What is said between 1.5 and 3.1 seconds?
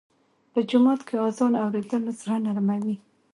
اورېدل زړه نرموي.